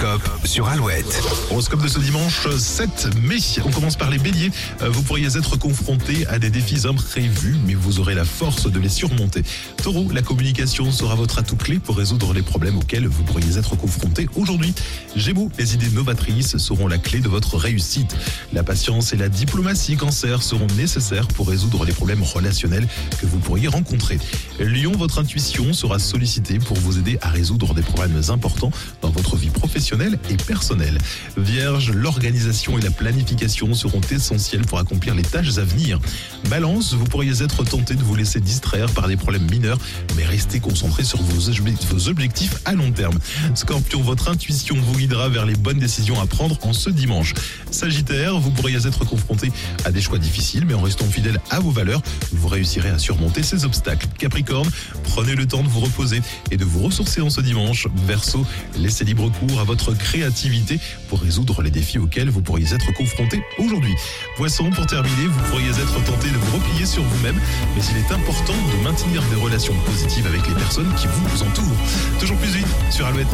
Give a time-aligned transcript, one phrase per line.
[0.00, 1.22] l'horoscope sur Alouette.
[1.50, 3.38] Horoscope de ce dimanche 7 mai.
[3.64, 4.50] On commence par les béliers.
[4.82, 8.78] Euh, Vous pourriez être confronté à des défis imprévus, mais vous aurez la force de
[8.78, 9.42] les surmonter.
[9.82, 13.76] Taureau, la communication sera votre atout clé pour résoudre les problèmes auxquels vous pourriez être
[13.76, 14.74] confronté aujourd'hui.
[15.16, 18.16] Gémeaux, les idées novatrices seront la clé de votre réussite.
[18.52, 22.86] La patience et la diplomatie cancer seront nécessaires pour résoudre les problèmes relationnels
[23.20, 24.18] que vous pourriez rencontrer.
[24.60, 28.70] Lion, votre intuition sera sollicitée pour vous aider à résoudre des problèmes importants
[29.02, 30.98] dans votre vie professionnelle et personnelle.
[31.36, 36.00] Vierge, l'organisation et la planification seront essentielles pour accomplir les tâches à venir.
[36.50, 39.78] Balance, vous pourriez être tenté de vous laisser distraire par des problèmes mineurs,
[40.16, 43.18] mais restez concentré sur vos vos objectifs à long terme.
[43.54, 47.34] Scorpion, votre intuition vous guidera vers les bonnes décisions à prendre en ce dimanche.
[47.70, 49.52] Sagittaire, vous pourriez être confronté
[49.84, 52.02] à des choix difficiles, mais en restant fidèle à vos valeurs,
[52.32, 54.08] vous réussirez à surmonter ces obstacles.
[54.18, 54.68] Capricorne,
[55.04, 57.86] prenez le temps de vous reposer et de vous ressourcer en ce dimanche.
[58.06, 58.44] Verseau,
[58.76, 60.80] laissez libre cours à votre créativité
[61.10, 63.94] pour résoudre les défis auxquels vous pourriez être confronté aujourd'hui.
[64.34, 67.38] Poisson, pour terminer, vous pourriez être tenté de vous replier sur vous-même,
[67.76, 71.76] mais il est important de maintenir des relations positives avec les personnes qui vous entourent.
[72.18, 73.28] Toujours plus vite sur Alouette.